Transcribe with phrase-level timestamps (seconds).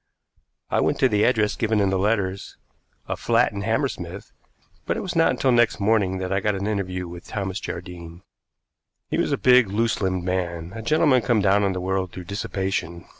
[0.71, 2.57] I went to the address given in the letters
[3.07, 4.31] a flat in Hammersmith
[4.87, 8.23] but it was not until next morning that I got an interview with Thomas Jardine.
[9.11, 12.23] He was a big loose limbed man, a gentleman come down in the world through
[12.23, 13.05] dissipation.